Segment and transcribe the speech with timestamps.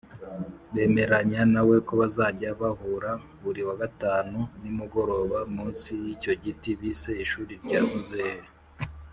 [0.73, 3.11] bemeranya na we ko bazajya bahura
[3.41, 8.47] buri wa gatanu nimugoroba munsi y’icyo giti bise “ishuri rya muzehe”.